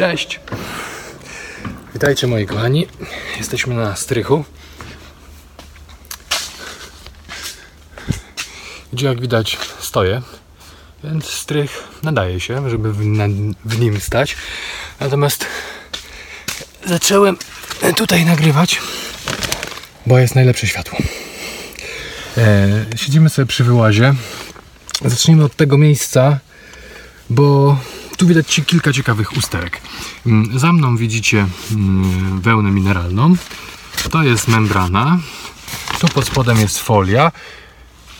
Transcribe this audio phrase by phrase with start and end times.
[0.00, 0.40] Cześć!
[1.92, 2.86] Witajcie moi kochani.
[3.38, 4.44] Jesteśmy na strychu.
[8.92, 10.22] Gdzie jak widać stoję.
[11.04, 13.24] Więc strych nadaje się, żeby w, na,
[13.64, 14.36] w nim stać.
[15.00, 15.46] Natomiast
[16.86, 17.36] zacząłem
[17.96, 18.80] tutaj nagrywać,
[20.06, 20.98] bo jest najlepsze światło.
[22.36, 24.14] E, siedzimy sobie przy wyłazie.
[25.04, 26.38] Zacznijmy od tego miejsca,
[27.30, 27.76] bo
[28.20, 29.80] tu widać ci kilka ciekawych usterek.
[30.26, 33.34] Mm, Za mną widzicie mm, wełnę mineralną.
[34.10, 35.18] To jest membrana.
[36.00, 37.32] Tu pod spodem jest folia.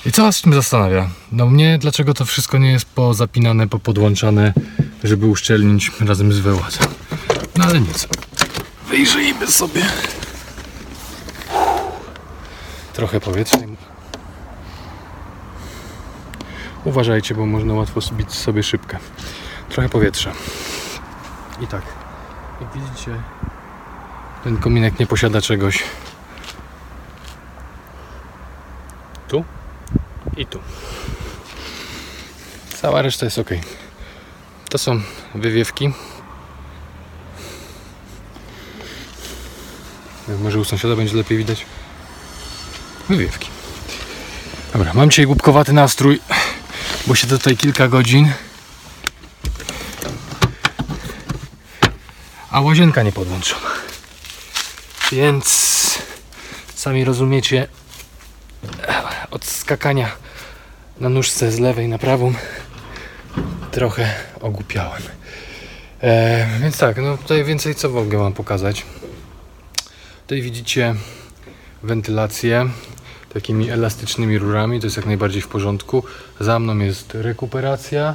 [0.07, 1.09] I co was tym zastanawia?
[1.33, 4.53] No mnie, dlaczego to wszystko nie jest pozapinane, popodłączane,
[5.05, 6.87] żeby uszczelnić razem z wyłazem.
[7.57, 8.09] No ale nic.
[8.89, 9.83] Wyjrzyjmy sobie.
[12.93, 13.59] Trochę powietrza.
[16.85, 18.99] Uważajcie, bo można łatwo zbić sobie szybkę.
[19.71, 20.33] Trochę powietrza.
[21.61, 21.83] I tak,
[22.61, 23.11] jak widzicie,
[24.45, 25.83] ten kominek nie posiada czegoś.
[29.29, 29.45] Tu
[30.37, 30.61] i tu.
[32.81, 33.51] Cała reszta jest ok.
[34.69, 35.01] To są
[35.35, 35.93] wywiewki.
[40.43, 41.67] Może u sąsiada będzie lepiej widać.
[43.09, 43.51] Wywiewki.
[44.73, 46.21] Dobra, mam dzisiaj głupkowaty nastrój,
[47.07, 48.33] bo siedzę tutaj kilka godzin.
[52.63, 53.71] Łazienka nie podłączona.
[55.13, 55.99] Więc
[56.75, 57.69] sami rozumiecie
[59.31, 60.11] od skakania
[61.01, 62.35] na nóżce z lewej na prawą
[63.71, 65.03] trochę ogłupiałem.
[66.03, 68.87] E, więc tak, no tutaj więcej co mogę wam pokazać.
[70.23, 70.95] Tutaj widzicie
[71.83, 72.71] wentylację
[73.33, 76.05] takimi elastycznymi rurami, to jest jak najbardziej w porządku.
[76.41, 78.15] Za mną jest rekuperacja.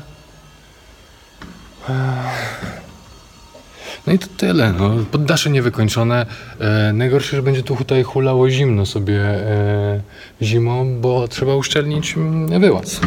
[4.08, 4.74] No i to tyle.
[4.74, 4.90] No.
[5.12, 6.26] Poddasze niewykończone.
[6.60, 10.02] E, najgorsze, że będzie tu tutaj hulało zimno sobie e,
[10.42, 13.00] zimą, bo trzeba uszczelnić mm, wyłaz.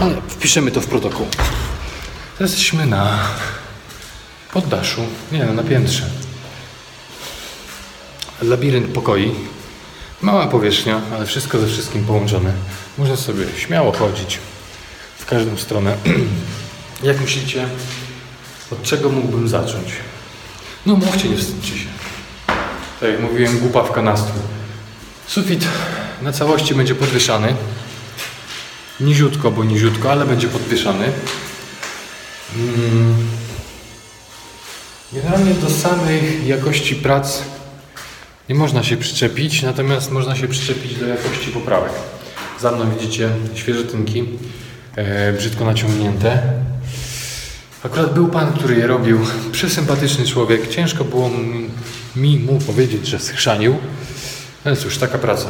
[0.00, 1.26] Ale wpiszemy to w protokół.
[2.38, 3.18] Teraz jesteśmy na
[4.52, 5.00] poddaszu.
[5.32, 6.04] Nie, no na piętrze.
[8.42, 9.34] Labirynt pokoi.
[10.22, 12.52] Mała powierzchnia, ale wszystko ze wszystkim połączone.
[12.98, 14.38] Można sobie śmiało chodzić
[15.18, 15.96] w każdą stronę.
[17.02, 17.66] Jak myślicie,
[18.72, 19.86] od czego mógłbym zacząć?
[20.86, 21.86] No mówcie, nie wstydźcie się.
[23.00, 24.42] Tak jak mówiłem, głupawka nastrój.
[25.26, 25.64] Sufit
[26.22, 27.54] na całości będzie podwieszany.
[29.00, 31.12] Niziutko, bo niziutko, ale będzie podwieszany.
[32.56, 33.14] Mm.
[35.12, 37.42] Generalnie do samej jakości prac
[38.48, 41.92] nie można się przyczepić, natomiast można się przyczepić do jakości poprawek.
[42.60, 44.24] Za mną widzicie świeże tynki,
[44.96, 46.61] e, brzydko naciągnięte.
[47.82, 49.20] Akurat był pan, który je robił,
[49.52, 50.68] przesympatyczny człowiek.
[50.68, 51.30] Ciężko było
[52.16, 53.78] mi, mu powiedzieć, że schrzanił.
[54.64, 55.46] No cóż, taka praca.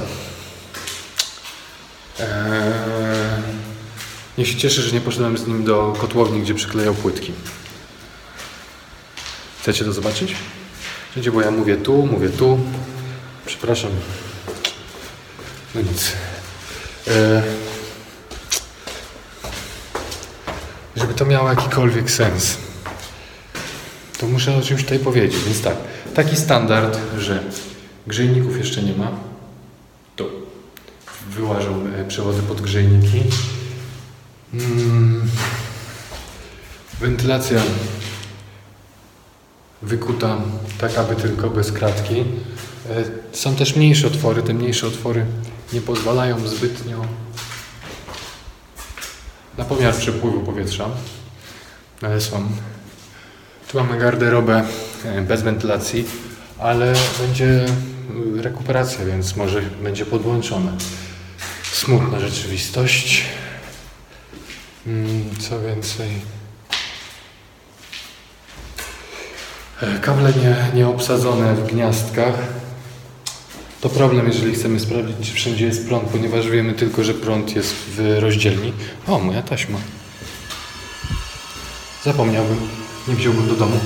[4.39, 7.33] Eee, się cieszę, że nie poszedłem z nim do kotłowni, gdzie przyklejał płytki.
[9.61, 10.35] Chcecie to zobaczyć?
[11.17, 12.59] Wiecie, bo ja mówię tu, mówię tu.
[13.47, 13.91] Przepraszam.
[15.75, 16.13] No nic.
[17.07, 17.43] Eee,
[20.97, 22.57] żeby to miało jakikolwiek sens,
[24.19, 25.45] to muszę o czymś tutaj powiedzieć.
[25.45, 25.77] Więc tak,
[26.15, 27.43] taki standard, że
[28.07, 29.11] grzejników jeszcze nie ma.
[30.17, 30.29] Tu
[31.31, 33.23] wyłażą e, przewody pod grzejniki.
[34.55, 35.23] Mm.
[37.01, 37.63] Wentylacja
[39.83, 40.37] wykuta
[40.79, 42.21] tak, aby tylko bez kratki.
[42.21, 42.27] E,
[43.33, 44.43] Są też mniejsze otwory.
[44.43, 45.27] Te mniejsze otwory
[45.73, 47.05] nie pozwalają zbytnio
[49.59, 50.89] na pomiar przepływu powietrza,
[52.03, 52.49] ale są.
[53.69, 54.65] Tu mamy garderobę
[55.05, 56.05] e, bez wentylacji,
[56.59, 57.65] ale będzie
[58.39, 60.73] y, rekuperacja, więc może będzie podłączone.
[61.73, 63.25] Smutna rzeczywistość.
[64.87, 66.09] Mm, Co więcej?
[69.83, 72.35] E, Kable nie, nie obsadzone w gniazdkach.
[73.83, 77.75] To problem, jeżeli chcemy sprawdzić, czy wszędzie jest prąd, ponieważ wiemy tylko, że prąd jest
[77.75, 78.73] w rozdzielni.
[79.07, 79.79] O, moja taśma.
[82.05, 82.69] Zapomniałbym.
[83.09, 83.81] Nie wziąłbym do domu.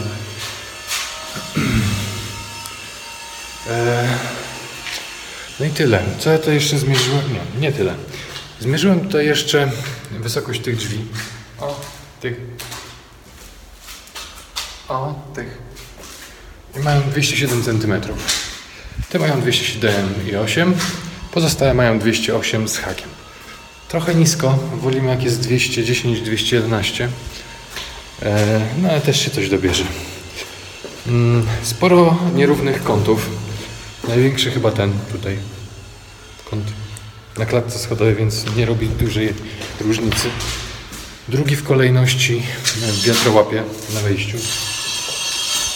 [3.70, 4.08] E,
[5.60, 6.02] No i tyle.
[6.18, 7.22] Co ja to jeszcze zmierzyłem?
[7.32, 7.94] Nie, nie tyle.
[8.60, 9.70] Zmierzyłem tutaj jeszcze
[10.10, 10.98] wysokość tych drzwi.
[11.60, 11.80] O,
[12.20, 12.40] tych.
[14.88, 15.58] O, tych.
[16.76, 17.92] I mają 207 cm.
[19.10, 20.72] Te mają 207,8.
[21.32, 23.08] Pozostałe mają 208 z hakiem.
[23.88, 24.58] Trochę nisko.
[24.74, 27.08] Wolimy jak jest 210, 211.
[28.22, 29.84] E, no ale też się coś dobierze.
[31.06, 33.30] Mm, sporo nierównych kątów.
[34.08, 35.38] Największy chyba ten tutaj.
[36.50, 36.64] Kąt
[37.38, 39.34] na klatce schodowej, więc nie robi dużej
[39.80, 40.28] różnicy.
[41.28, 42.42] Drugi w kolejności
[42.82, 43.62] e, wiatrołapie
[43.94, 44.38] na wejściu.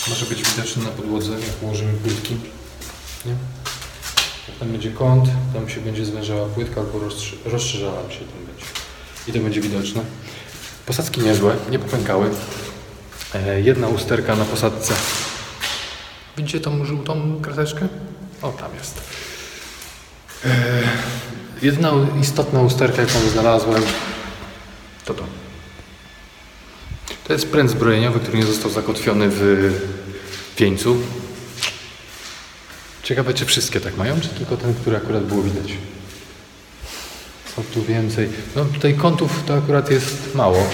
[0.08, 2.36] Może być widoczny na podłodze, jak ułożymy płytki.
[3.26, 3.34] Nie?
[4.48, 6.98] Jak tam będzie kąt, tam się będzie zwężała płytka albo
[7.44, 8.64] rozszerzała się tam będzie.
[9.28, 10.02] I to będzie widoczne.
[10.86, 12.30] Posadzki niezłe, nie popękały.
[13.34, 14.94] E, jedna usterka na posadce.
[16.36, 17.88] Widzicie tą żółtą kreseczkę?
[18.42, 19.00] O, tam jest.
[20.44, 20.50] E,
[21.62, 23.82] jedna istotna usterka, jaką znalazłem,
[25.04, 25.24] to to.
[27.26, 29.72] To jest pręt zbrojeniowy, który nie został zakotwiony w
[30.58, 30.96] wieńcu.
[33.10, 35.72] Ciekawe, czy wszystkie tak mają, czy tylko ten, który akurat było widać.
[37.56, 38.28] Co tu więcej?
[38.56, 40.66] No tutaj kątów to akurat jest mało.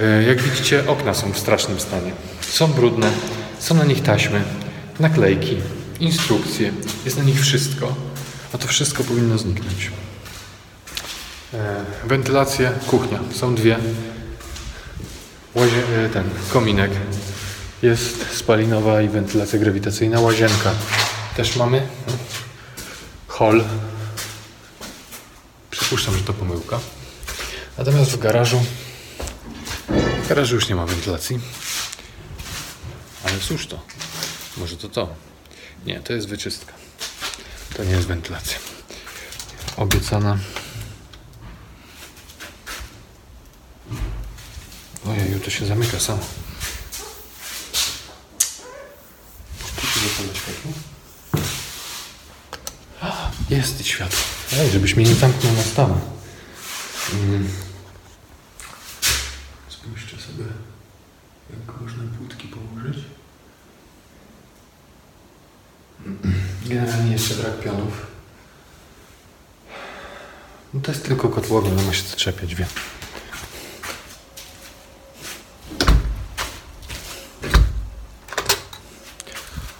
[0.00, 2.12] E, Jak widzicie, okna są w strasznym stanie.
[2.40, 3.10] Są brudne,
[3.58, 4.42] są na nich taśmy,
[5.00, 5.56] naklejki,
[6.00, 6.72] instrukcje,
[7.04, 7.94] jest na nich wszystko.
[8.52, 9.90] A to wszystko powinno zniknąć.
[11.54, 13.18] E, Wentylacje, kuchnia.
[13.34, 13.78] Są dwie.
[15.54, 16.90] Łazie, e, ten kominek.
[17.82, 20.20] Jest spalinowa i wentylacja grawitacyjna.
[20.20, 20.72] Łazienka
[21.36, 21.88] też mamy.
[23.28, 23.64] Hol.
[25.70, 26.80] Przypuszczam, że to pomyłka.
[27.78, 28.64] Natomiast w garażu
[30.22, 31.40] w garażu już nie ma wentylacji.
[33.24, 33.80] Ale cóż to?
[34.56, 35.08] Może to to?
[35.86, 36.72] Nie, to jest wyczystka.
[37.76, 38.58] To nie jest wentylacja.
[39.76, 40.38] Obiecana.
[45.08, 46.22] Ojej, to się zamyka samo.
[49.76, 50.91] Tu się zapala światło.
[53.52, 54.18] Jest i światło.
[54.52, 56.00] Ej, żebyś mnie nie zamknął na stałe.
[57.12, 57.48] Mm.
[59.68, 60.44] Spójrzcie sobie,
[61.50, 63.04] jak można płótki położyć.
[66.66, 68.06] Generalnie jeszcze brak pionów.
[70.74, 72.68] No to jest tylko kotłowa, no ma się co czepiać, wiem.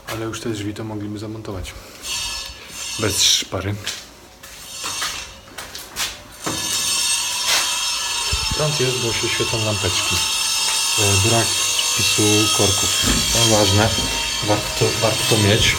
[0.08, 1.74] Ale już te drzwi to mogliby zamontować.
[2.98, 3.74] Bez szpary.
[8.56, 10.16] Prąd jest, bo się świecą lampeczki.
[10.98, 12.22] E, Brak wpisu
[12.56, 13.06] korków.
[13.32, 13.88] To ważne.
[14.46, 15.76] Warto to, warto to mieć.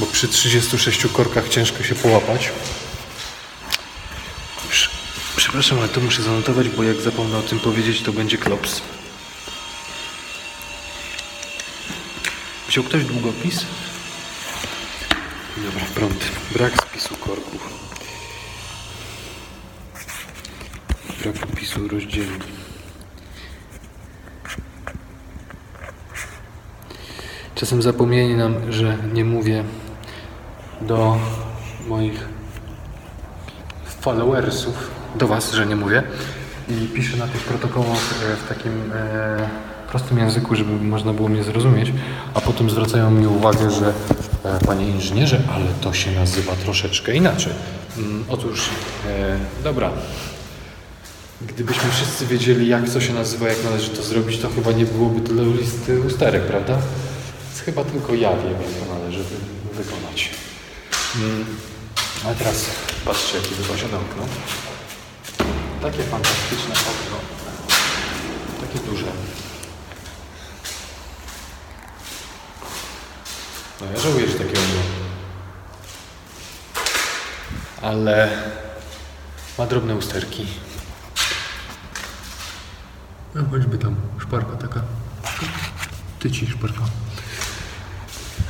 [0.00, 2.48] Bo przy 36 korkach ciężko się połapać.
[4.70, 4.88] Prze-
[5.36, 8.80] Przepraszam, ale to muszę zanotować, bo jak zapomnę o tym powiedzieć, to będzie klops.
[12.68, 13.60] Wziął ktoś długopis?
[15.64, 16.24] Dobra, prąd.
[16.52, 17.68] Brak spisu korków.
[21.22, 22.38] Brak wpisu rozdzielni.
[27.54, 29.64] Czasem zapomnienie nam, że nie mówię
[30.80, 31.18] do
[31.88, 32.28] moich
[34.00, 36.02] followersów, do Was, że nie mówię.
[36.68, 39.48] I piszę na tych protokołach e, w takim e,
[39.90, 41.92] prostym języku, żeby można było mnie zrozumieć,
[42.34, 43.92] a potem zwracają mi uwagę, że
[44.66, 47.52] Panie inżynierze, ale to się nazywa troszeczkę inaczej.
[47.96, 48.68] Mm, otóż,
[49.08, 49.90] e, dobra,
[51.46, 55.20] Gdybyśmy wszyscy wiedzieli, jak co się nazywa, jak należy to zrobić, to chyba nie byłoby
[55.20, 56.78] tyle listy usterek, prawda?
[57.64, 60.30] Chyba tylko ja wiem, jak to należy wy- wykonać.
[61.16, 61.44] Mm.
[62.30, 62.64] A teraz
[63.04, 64.22] patrzcie, jakie wypasione okno.
[65.82, 67.16] Takie fantastyczne okno.
[68.60, 69.06] Takie duże.
[73.84, 74.80] No ja żałuję, że takie okno.
[77.82, 78.38] Ale
[79.58, 80.46] ma drobne usterki.
[83.34, 84.80] No choćby tam szparka taka.
[86.18, 86.80] Tyci szparka.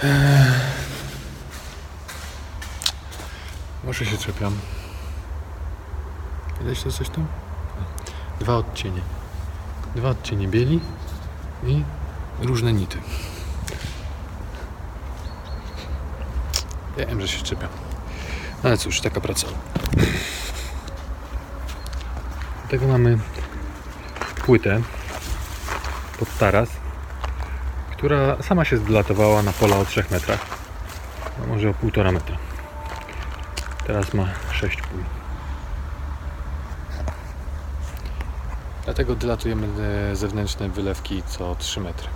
[0.02, 0.52] Eee.
[3.84, 4.58] Może się czepiam.
[6.60, 7.26] Widać to coś tam?
[8.40, 9.00] Dwa odcienie.
[9.96, 10.80] Dwa odcienie bieli
[11.66, 11.84] i
[12.42, 12.98] różne nity.
[16.96, 17.70] Wiem, że się czepiam.
[18.62, 19.46] No ale cóż, taka praca.
[22.62, 23.18] Do tego mamy
[24.46, 24.80] płytę
[26.18, 26.68] pod taras,
[27.92, 30.46] która sama się zdelatowała na pola o 3 metrach.
[31.38, 32.36] No może o 1,5 metra.
[33.86, 35.00] Teraz ma 6 pól.
[38.84, 39.68] Dlatego dylatujemy
[40.12, 42.08] e, zewnętrzne wylewki co 3 metry.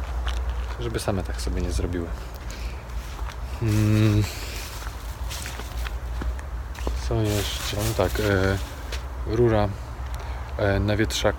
[0.81, 2.07] Żeby same tak sobie nie zrobiły.
[3.63, 4.23] Mm.
[7.09, 7.77] Co jeszcze?
[7.77, 8.59] No tak, e,
[9.37, 9.69] rura
[10.59, 11.35] e, na wietrzak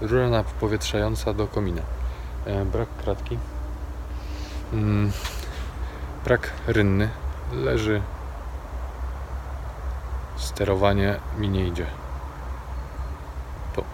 [0.00, 1.82] rura napowietrzająca do komina.
[2.46, 3.38] E, brak kratki.
[4.72, 5.12] Mm,
[6.24, 7.08] brak rynny.
[7.52, 8.02] Leży.
[10.36, 11.86] Sterowanie mi nie idzie.
[13.74, 13.84] Tu.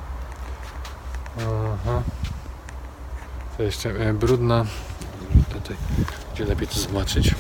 [1.39, 2.03] Aha.
[3.57, 3.91] Co jeszcze?
[3.91, 4.65] E, brudna.
[5.53, 5.77] Tutaj,
[6.35, 7.35] gdzie lepiej to zobaczyć.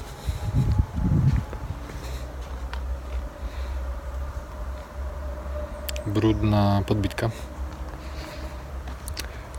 [6.26, 7.30] Brudna podbitka.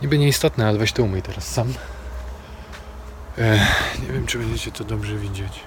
[0.01, 1.73] Niby nieistotne, ale weź to umyj teraz sam.
[3.37, 3.59] E,
[4.01, 5.63] nie wiem, czy będziecie to dobrze widzieć.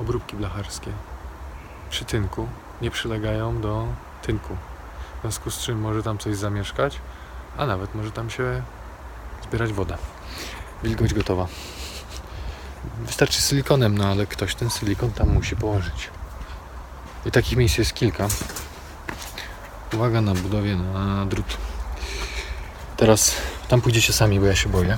[0.00, 0.90] Obróbki blacharskie
[1.90, 2.48] przy tynku
[2.82, 3.86] nie przylegają do
[4.22, 4.56] tynku.
[5.18, 6.98] W związku z czym może tam coś zamieszkać,
[7.56, 8.62] a nawet może tam się
[9.42, 9.98] zbierać woda.
[10.82, 11.46] Wilgoć gotowa.
[12.98, 16.17] Wystarczy silikonem, no ale ktoś ten silikon tam musi położyć.
[17.28, 18.28] I takich miejsc jest kilka.
[19.94, 21.56] Uwaga na budowie na drut.
[22.96, 23.34] Teraz
[23.68, 24.96] tam pójdziecie sami, bo ja się boję.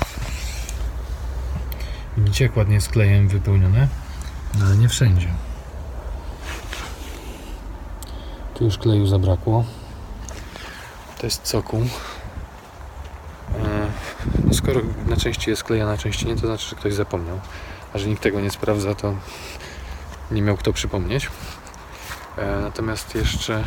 [2.16, 3.88] Widzicie, jak ładnie jest klejem wypełnione?
[4.58, 5.28] No ale nie wszędzie.
[8.54, 9.64] Tu już kleju zabrakło.
[11.18, 11.80] To jest cokół.
[13.58, 13.86] E,
[14.44, 17.40] No skoro na części jest klej, a na części nie, to znaczy, że ktoś zapomniał.
[17.94, 19.14] A że nikt tego nie sprawdza, to
[20.30, 21.28] nie miał kto przypomnieć.
[22.40, 23.64] E, Natomiast jeszcze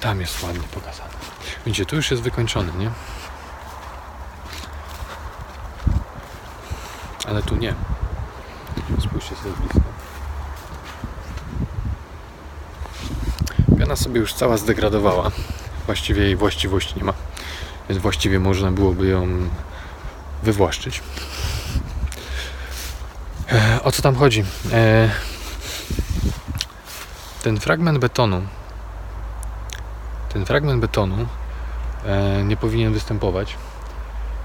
[0.00, 1.10] tam jest ładnie pokazane.
[1.66, 2.90] Widzicie, tu już jest wykończony, nie?
[7.28, 7.74] Ale tu nie.
[9.00, 9.80] Spójrzcie sobie blisko.
[13.78, 15.30] Piana sobie już cała zdegradowała.
[15.86, 17.12] Właściwie jej właściwości nie ma.
[17.88, 19.28] Więc właściwie można byłoby ją
[20.42, 21.02] wywłaszczyć.
[23.52, 24.44] E, o co tam chodzi?
[27.42, 28.42] Ten fragment betonu
[30.32, 31.26] ten fragment betonu
[32.06, 33.56] e, nie powinien występować.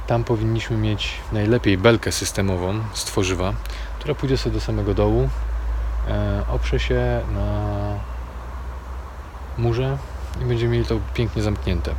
[0.07, 3.53] Tam powinniśmy mieć najlepiej belkę systemową z tworzywa,
[3.99, 5.29] która pójdzie sobie do samego dołu,
[6.07, 7.49] e, oprze się na
[9.57, 9.97] murze
[10.41, 11.91] i będziemy mieli to pięknie zamknięte.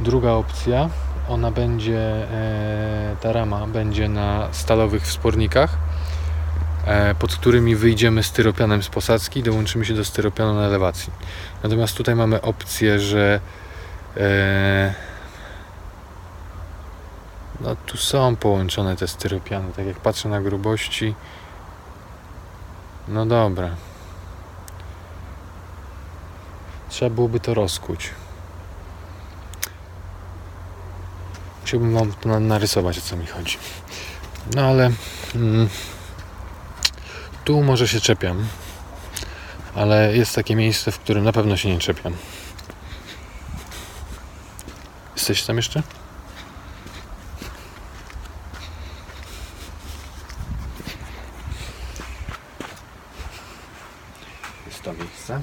[0.00, 0.88] Druga opcja,
[1.28, 2.00] ona będzie,
[2.30, 5.78] e, ta rama będzie na stalowych wspornikach,
[7.18, 11.12] pod którymi wyjdziemy styropianem z posadzki i dołączymy się do styropianu na elewacji.
[11.62, 13.40] Natomiast tutaj mamy opcję, że
[14.16, 14.94] e,
[17.60, 21.14] no tu są połączone te styropiany, tak jak patrzę na grubości.
[23.08, 23.70] No dobra.
[26.88, 28.10] Trzeba byłoby to rozkuć.
[31.62, 33.58] Musiałbym wam to na- narysować, o co mi chodzi.
[34.54, 34.90] No ale
[35.34, 35.68] mm,
[37.46, 38.46] tu może się czepiam
[39.76, 42.16] ale jest takie miejsce, w którym na pewno się nie czepiam.
[45.16, 45.82] Jesteś tam jeszcze?
[54.66, 55.42] Jest to miejsce.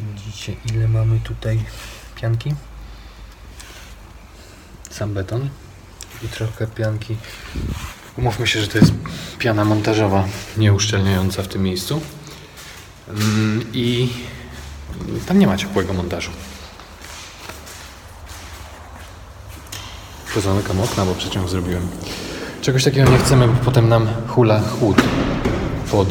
[0.00, 1.64] Widzicie, ile mamy tutaj
[2.14, 2.54] pianki?
[4.94, 5.48] Sam beton
[6.24, 7.16] i trochę pianki.
[8.18, 8.92] Umówmy się, że to jest
[9.38, 10.24] piana montażowa,
[10.56, 12.00] nieuszczelniająca w tym miejscu.
[13.08, 14.12] Mm, I
[15.26, 16.30] tam nie ma ciepłego montażu.
[20.34, 21.88] To zamykam okna, bo przeciąg zrobiłem.
[22.62, 25.02] Czegoś takiego nie chcemy, bo potem nam hula chłód
[25.90, 26.08] pod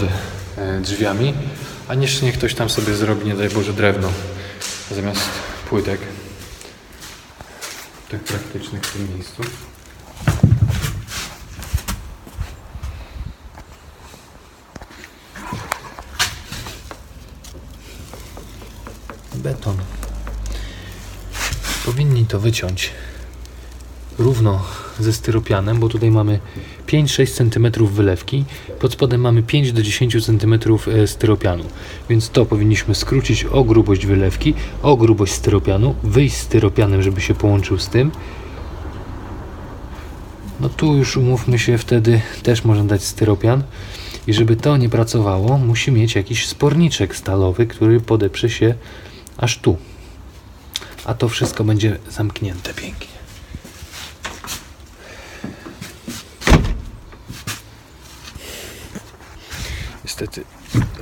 [0.58, 1.34] e, drzwiami.
[1.88, 4.10] A niż niech ktoś tam sobie zrobi, nie daj Boże, drewno
[4.92, 5.30] zamiast
[5.70, 6.00] płytek.
[8.34, 9.44] Praktycznych w tym miejscu.
[19.36, 19.78] beton.
[21.86, 22.92] Powinni to wyciąć
[24.24, 24.62] równo
[25.00, 26.40] ze styropianem, bo tutaj mamy
[26.88, 28.46] 5-6 cm wylewki,
[28.80, 30.54] pod spodem mamy 5 do 10 cm
[30.88, 31.64] e, styropianu.
[32.10, 37.34] Więc to powinniśmy skrócić o grubość wylewki, o grubość styropianu, wyjść z styropianem, żeby się
[37.34, 38.12] połączył z tym.
[40.60, 43.64] No tu już umówmy się, wtedy też można dać styropian.
[44.28, 48.76] I żeby to nie pracowało, musi mieć jakiś sporniczek stalowy, który podeprze się
[49.38, 49.78] aż tu.
[51.06, 53.13] A to wszystko będzie zamknięte pięknie.
[60.04, 60.46] Niestety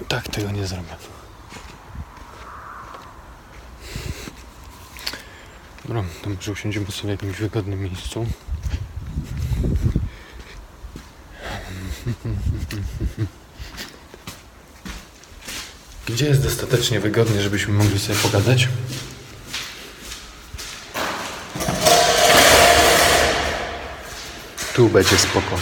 [0.07, 0.95] tak tego nie zrobię.
[5.85, 8.25] Dobra, to może usiądziemy sobie w jakimś wygodnym miejscu.
[16.05, 18.67] Gdzie jest dostatecznie wygodnie, żebyśmy mogli sobie pogadać?
[24.75, 25.57] Tu będzie spoko.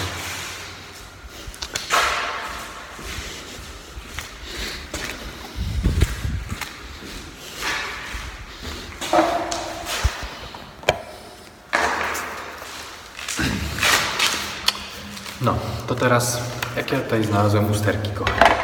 [15.42, 16.42] No, to teraz,
[16.76, 18.56] jak ja tutaj znalazłem usterki, kochani.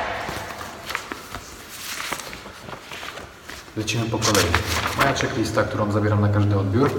[3.77, 4.45] Lecimy po kolei.
[4.97, 6.91] Moja checklista, którą zabieram na każdy odbiór,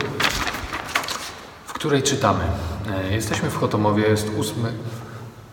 [1.67, 2.45] w której czytamy.
[2.91, 4.73] E, Jesteśmy w Chotomowie, jest ósmy...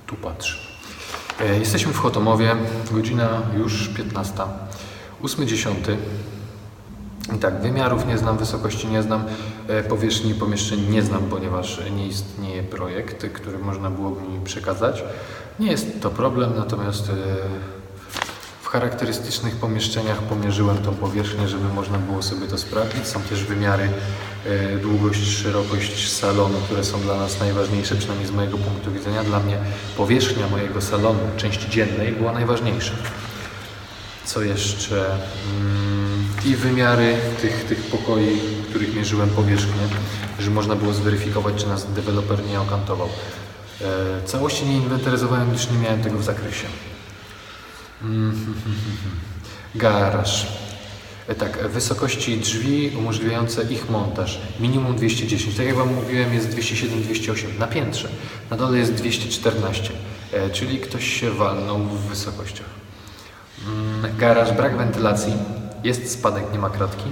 [0.07, 0.77] Tu patrz.
[1.41, 2.55] E, Jesteśmy w Chotomowie,
[2.91, 4.33] godzina już 15.
[5.23, 5.75] 8.10.
[7.35, 9.23] I tak, wymiarów nie znam, wysokości nie znam,
[9.89, 15.03] powierzchni pomieszczeń nie znam, ponieważ nie istnieje projekt, który można byłoby mi przekazać.
[15.59, 17.13] Nie jest to problem, natomiast e,
[18.61, 23.07] w charakterystycznych pomieszczeniach pomierzyłem tą powierzchnię, żeby można było sobie to sprawdzić.
[23.07, 23.89] Są też wymiary,
[24.45, 29.23] e, długość, szerokość salonu, które są dla nas najważniejsze, przynajmniej z mojego punktu widzenia.
[29.23, 29.57] Dla mnie
[29.97, 32.93] powierzchnia mojego salonu, części dziennej, była najważniejsza.
[34.25, 35.17] Co jeszcze?
[36.45, 39.87] I wymiary tych, tych pokoi, których mierzyłem powierzchnię,
[40.39, 43.09] że można było zweryfikować, czy nas deweloper nie okantował.
[43.81, 46.67] E, całości nie inwentaryzowałem, gdyż nie miałem tego w zakresie.
[48.01, 48.53] Mm,
[49.75, 50.47] Garaż.
[51.27, 54.41] E, Tak, wysokości drzwi umożliwiające ich montaż.
[54.59, 55.55] Minimum 210.
[55.57, 58.09] Tak jak Wam mówiłem, jest 207-208 na piętrze.
[58.49, 59.91] Na dole jest 214,
[60.33, 62.69] e, czyli ktoś się walnął w wysokościach.
[63.67, 65.33] Mm, Garaż, brak wentylacji.
[65.83, 67.11] Jest spadek, nie ma kratki.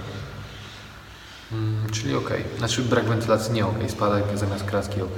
[1.51, 2.29] Mm, Czyli ok.
[2.57, 3.75] Znaczy brak wentylacji nie ok.
[3.87, 5.11] Spadek zamiast kratki ok.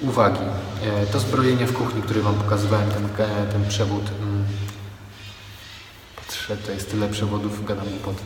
[0.00, 0.40] Uwagi.
[0.82, 4.02] E, To zbrojenie w kuchni, które Wam pokazywałem, ten, e, ten przewód.
[4.20, 4.44] mm,
[6.16, 8.22] Patrzę, to jest tyle przewodów, gadam głupoty.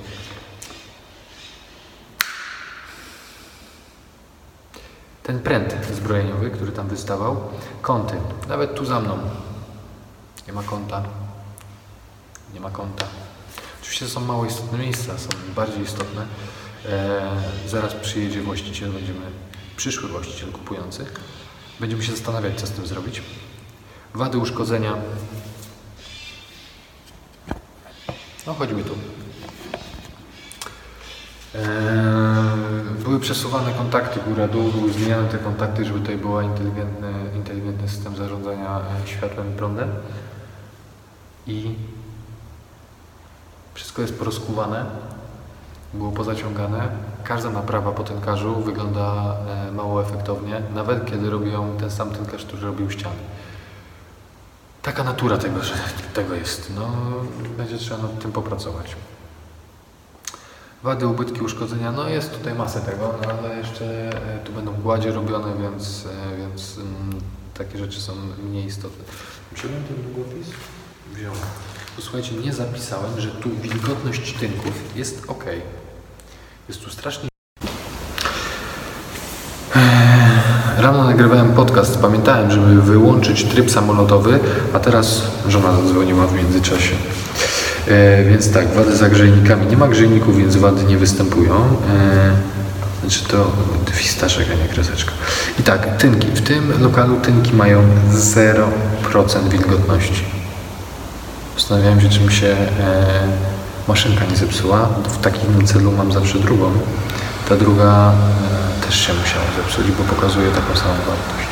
[5.23, 7.37] Ten pręt zbrojeniowy, który tam wystawał.
[7.83, 8.15] Kąty.
[8.49, 9.19] Nawet tu za mną.
[10.47, 11.03] Nie ma kąta.
[12.55, 13.05] Nie ma kąta.
[13.81, 16.27] Oczywiście są mało istotne miejsca, są bardziej istotne.
[16.89, 17.23] E,
[17.67, 19.21] zaraz przyjedzie właściciel, będziemy,
[19.77, 21.07] przyszły właściciel kupujący.
[21.81, 23.23] Będziemy się zastanawiać, co z tym zrobić.
[24.15, 24.95] Wady uszkodzenia.
[28.47, 28.95] No, chodźmy tu.
[31.55, 31.61] Eee,
[33.05, 38.81] były przesuwane kontakty góra-dół, były zmieniane te kontakty, żeby tutaj był inteligentny, inteligentny system zarządzania
[39.05, 39.91] e, światłem i prądem.
[41.47, 41.75] I
[43.79, 44.85] wszystko jest porozkuwane,
[45.95, 46.89] było pozaciągane.
[47.25, 49.37] Każda naprawa po tynkarzu wygląda
[49.69, 53.17] e, mało efektownie, nawet kiedy robią ten sam tynkarz, który robił ściany.
[54.83, 55.75] Taka natura tego, że
[56.15, 56.73] tego jest.
[56.77, 56.91] No,
[57.57, 58.97] będzie trzeba nad tym popracować.
[60.83, 65.13] Wady, ubytki, uszkodzenia, no jest tutaj masę tego, no ale jeszcze e, tu będą gładzie
[65.13, 67.21] robione, więc, e, więc mm,
[67.55, 68.13] takie rzeczy są
[68.43, 69.05] mniej istotne.
[69.53, 70.47] Wziąłem ten długopis?
[71.15, 71.39] Wziąłem.
[71.99, 75.45] Posłuchajcie, nie zapisałem, że tu wilgotność tynków jest ok.
[76.69, 77.29] Jest tu strasznie
[80.79, 84.41] Rano nagrywałem podcast, pamiętałem, żeby wyłączyć tryb samolotowy,
[84.73, 86.95] a teraz żona zadzwoniła w międzyczasie.
[87.89, 89.67] E, więc tak, wady za grzejnikami.
[89.67, 91.55] Nie ma grzejników, więc wady nie występują.
[91.55, 92.37] E,
[93.01, 93.53] znaczy to
[93.91, 95.13] fistaszek, a nie kreseczka.
[95.61, 96.27] I tak, tynki.
[96.27, 97.83] W tym lokalu tynki mają
[98.13, 100.38] 0% wilgotności.
[101.59, 102.57] Zastanawiałem się, czy mi się e,
[103.89, 104.89] maszynka nie zepsuła.
[105.09, 106.71] W takim celu mam zawsze drugą.
[107.49, 108.13] Ta druga
[108.83, 111.49] e, też się musiała zepsuć, bo pokazuje taką samą wartość.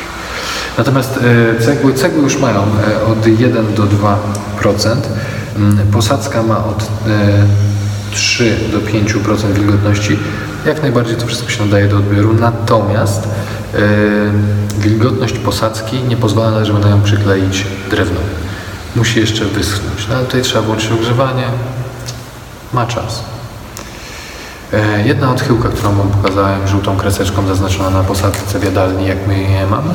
[0.78, 1.20] Natomiast
[1.58, 2.62] e, cegły, cegły już mają
[3.12, 4.96] od 1 do 2%.
[5.56, 6.86] Mm, Posadzka ma od e,
[8.12, 10.18] 3 do 5% wilgotności.
[10.66, 12.34] Jak najbardziej to wszystko się nadaje do odbioru.
[12.34, 13.28] Natomiast
[14.78, 18.20] wilgotność posadzki nie pozwala żeby na nią przykleić drewno.
[18.96, 20.08] Musi jeszcze wyschnąć.
[20.08, 21.44] No ale tutaj trzeba włączyć ogrzewanie.
[22.72, 23.22] Ma czas.
[24.72, 29.38] E, Jedna odchyłka, którą Wam pokazałem żółtą kreseczką zaznaczona na posadzce w jadalni, jak my
[29.42, 29.94] je mamy.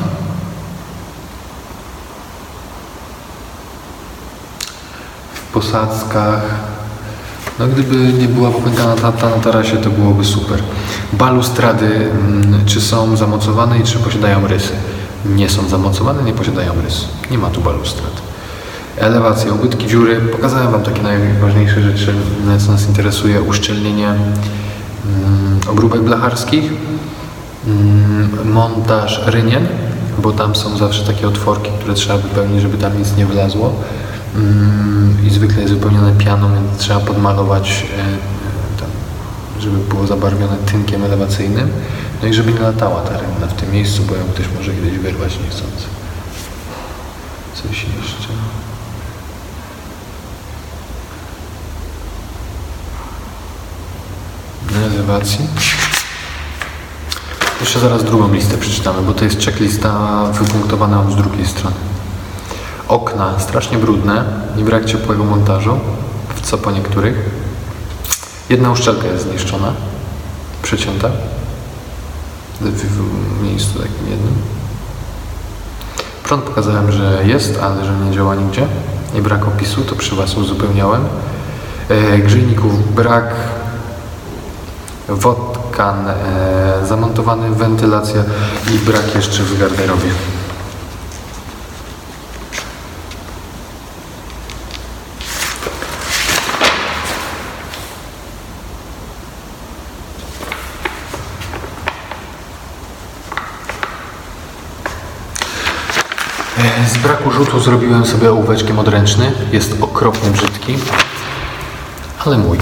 [5.34, 6.42] W posadzkach,
[7.58, 10.62] no gdyby nie była popękana tata na tarasie, to byłoby super.
[11.12, 14.72] Balustrady, mm, czy są zamocowane i czy posiadają rysy?
[15.26, 17.04] Nie są zamocowane, nie posiadają rys.
[17.30, 18.21] Nie ma tu balustrad.
[18.96, 20.20] Elewacje, ubytki dziury.
[20.20, 22.14] Pokazałem Wam takie najważniejsze rzeczy,
[22.66, 23.42] co nas interesuje.
[23.42, 26.72] Uszczelnienie mm, obróbek blacharskich,
[27.66, 29.66] mm, montaż rynien
[30.18, 33.72] bo tam są zawsze takie otworki, które trzeba wypełnić, żeby tam nic nie wylazło.
[34.34, 41.70] Mm, I zwykle jest wypełnione pianą, więc trzeba podmalować, e, żeby było zabarwione tynkiem elewacyjnym.
[42.22, 44.98] No i żeby nie latała ta rynna w tym miejscu, bo ją ktoś może kiedyś
[44.98, 45.86] wyrwać niechcący.
[47.54, 48.28] Coś jeszcze.
[54.82, 55.48] Na elewacji.
[57.60, 61.76] Jeszcze zaraz drugą listę przeczytamy, bo to jest checklista wypunktowana z drugiej strony.
[62.88, 64.24] Okna strasznie brudne
[64.58, 65.78] i brak ciepłego montażu,
[66.42, 67.16] co po niektórych.
[68.50, 69.72] Jedna uszczelka jest zniszczona,
[70.62, 71.10] przecięta
[72.60, 74.34] w, miejscu takim jednym.
[76.24, 78.66] Prąd pokazałem, że jest, ale że nie działa nigdzie.
[79.14, 81.04] I brak opisu, to przy Was uzupełniałem.
[81.88, 83.34] E, grzejników brak,
[85.16, 88.22] wodkan e, zamontowany, wentylacja
[88.74, 90.10] i brak jeszcze w garderobie.
[106.58, 109.32] E, Z braku rzutu zrobiłem sobie ołóweczkiem odręczny.
[109.52, 110.78] Jest okropnie brzydki,
[112.24, 112.58] ale mój.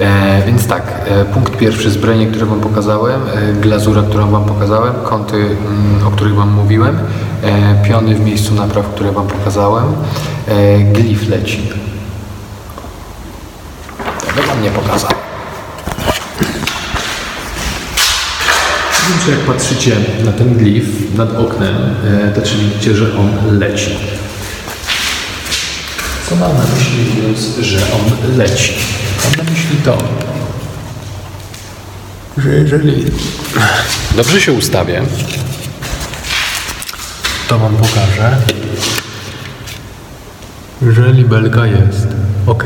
[0.00, 4.94] E, więc tak, e, punkt pierwszy zbrojenie, które Wam pokazałem, e, glazura, którą Wam pokazałem,
[5.04, 6.98] kąty, mm, o których Wam mówiłem,
[7.42, 9.84] e, piony w miejscu napraw, które Wam pokazałem,
[10.48, 11.62] e, glif leci.
[14.34, 15.16] Tego Wam nie pokazałem.
[19.08, 21.76] Więc jak patrzycie na ten glif nad oknem,
[22.24, 23.90] e, to czy widzicie, że on leci.
[26.28, 29.01] Co mam na myśli mówiąc, że on leci?
[29.24, 29.98] Mam na myśli to,
[32.38, 33.04] że jeżeli
[34.16, 35.02] dobrze się ustawię,
[37.48, 38.36] to Wam pokażę,
[40.82, 42.06] że libelka jest
[42.46, 42.64] ok.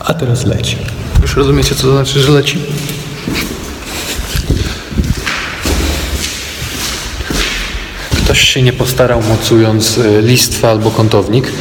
[0.00, 0.76] A teraz leci.
[1.22, 2.58] Już rozumiecie, co to znaczy, że leci?
[8.24, 11.52] Ktoś się nie postarał mocując e, listwę albo kątownik.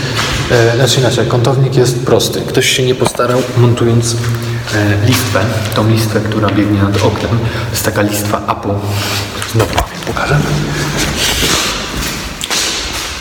[0.51, 2.41] E, znaczy inaczej, kątownik jest prosty.
[2.41, 4.15] Ktoś się nie postarał montując
[4.75, 5.39] e, listwę,
[5.75, 7.39] tą listwę, która biegnie nad oknem.
[7.39, 8.69] To jest taka listwa Apple.
[9.53, 9.73] Znowu
[10.07, 10.39] pokażę.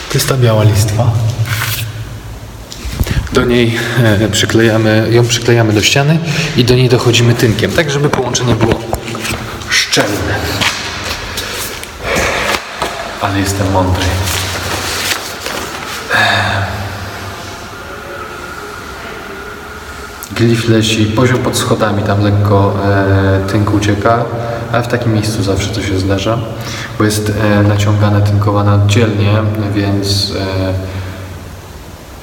[0.09, 1.11] To jest ta biała listwa.
[3.33, 3.77] Do niej
[4.31, 6.19] przyklejamy, ją przyklejamy do ściany
[6.57, 8.79] i do niej dochodzimy tynkiem, tak żeby połączenie było
[9.69, 10.35] szczelne.
[13.27, 14.05] Ale jestem mądry.
[20.31, 24.25] Glif leci, poziom pod schodami, tam lekko e, tynk ucieka,
[24.71, 26.37] ale w takim miejscu zawsze to się zdarza,
[26.97, 29.33] bo jest e, naciągane, tynkowane oddzielnie,
[29.73, 30.33] więc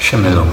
[0.01, 0.47] e, się mylą.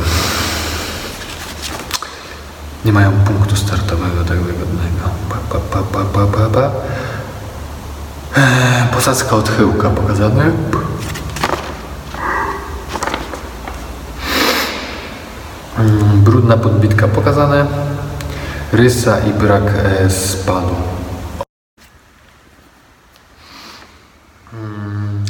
[2.85, 5.09] Nie mają punktu startowego tak wygodnego.
[5.29, 6.71] Pa, pa, pa, pa, pa, pa.
[8.37, 10.51] Eee, Posadzka odchyłka pokazany.
[15.79, 17.67] Mm, Brudna podbitka pokazane.
[18.73, 20.75] Rysa i brak e, spadu.
[24.53, 25.25] Mm,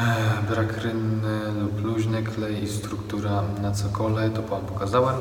[0.00, 5.16] e, Brak rynny lub luźny klej i struktura na cokole, to Wam pokazałem.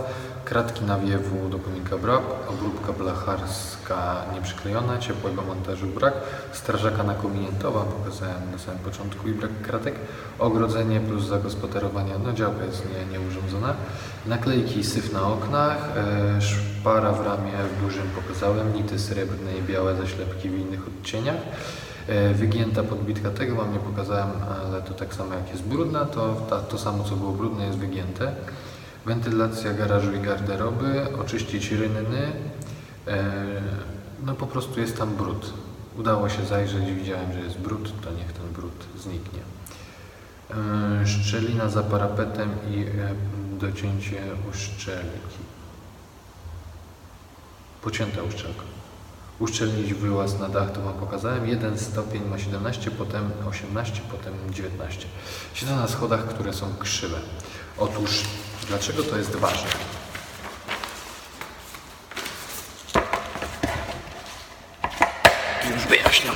[0.46, 6.14] Kratki nawiewu do kominka brak, obróbka blacharska nieprzyklejona, ciepłego montażu brak,
[6.52, 9.96] strażaka na kominie to Wam pokazałem na samym początku i brak kratek,
[10.40, 13.74] ogrodzenie plus zagospodarowanie, no działka jest nie, nieurządzona,
[14.26, 19.96] naklejki syf na oknach, e, szpara w ramię w dużym pokazałem, nity srebrne i białe
[19.96, 21.38] zaślepki w innych odcieniach,
[22.10, 24.30] E, Wygięta podbitka tego Wam nie pokazałem,
[24.66, 27.78] ale to tak samo jak jest brudna, to ta, to samo co było brudne jest
[27.78, 28.32] wygięte.
[29.06, 32.32] Wentylacja garażu i garderoby, oczyścić rynny.
[33.08, 33.24] E,
[34.26, 35.54] No po prostu jest tam brud.
[35.98, 39.40] Udało się zajrzeć, widziałem, że jest brud, to niech ten brud zniknie.
[40.52, 43.14] E, Szczelina za parapetem i e,
[43.60, 45.40] docięcie uszczelki.
[47.82, 48.64] Pocięta uszczelka.
[49.40, 51.48] Uszczelnić wyłaz na dach, to Wam pokazałem.
[51.48, 55.08] Jeden stopień ma 17, potem 18, potem 19.
[55.54, 57.18] Siedzę na schodach, które są krzywe.
[57.78, 58.24] Otóż,
[58.70, 59.70] dlaczego to jest ważne?
[65.74, 66.36] Już wyjaśniam.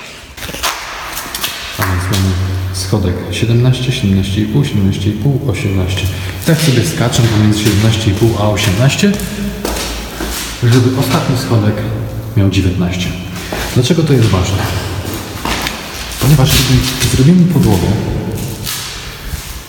[1.78, 2.34] A więc mamy
[2.74, 6.08] schodek 17, 17,5, 17,5, 18.
[6.46, 9.12] Tak sobie skaczę pomiędzy 17,5 a 18,
[10.64, 11.76] żeby ostatni schodek
[12.38, 13.10] miał 19.
[13.74, 14.58] Dlaczego to jest ważne?
[16.22, 16.80] Ponieważ jeżeli
[17.16, 17.88] zrobimy podłogę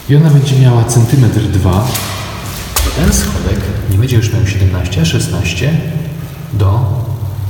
[0.09, 2.14] i ona będzie miała centymetr 2, to
[2.97, 5.79] ten schodek nie będzie już miał 17, a 16
[6.53, 6.81] do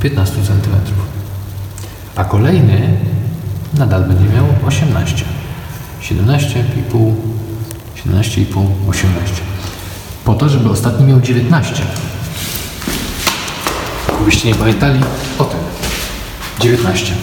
[0.01, 0.97] 15 centymetrów.
[2.15, 2.97] A kolejny
[3.77, 5.25] nadal będzie miał 18.
[6.01, 7.13] 17,5,
[7.95, 9.33] 17,5, 18.
[10.25, 11.83] Po to, żeby ostatni miał 19.
[14.15, 14.99] Gdybyście nie pamiętali
[15.39, 15.59] o tym.
[16.59, 17.13] 19.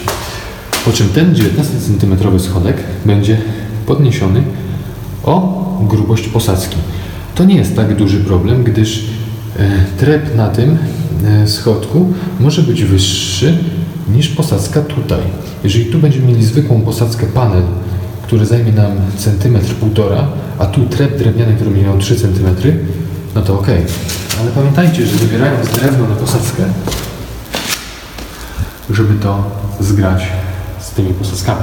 [0.85, 3.41] Po czym ten 19 cm schodek będzie
[3.85, 4.43] podniesiony
[5.23, 6.77] o grubość posadzki.
[7.35, 9.05] To nie jest tak duży problem, gdyż
[9.59, 10.77] e, trep na tym
[11.25, 13.57] e, schodku może być wyższy
[14.15, 15.19] niż posadzka tutaj.
[15.63, 17.63] Jeżeli tu będziemy mieli zwykłą posadzkę panel,
[18.23, 20.27] który zajmie nam centymetr półtora,
[20.59, 22.47] a tu trep drewniany, który będzie miał 3 cm,
[23.35, 23.67] no to ok.
[24.41, 26.63] Ale pamiętajcie, że wybierając drewno na posadzkę,
[28.89, 29.43] żeby to
[29.79, 30.23] zgrać
[30.79, 31.61] z tymi posadzkami.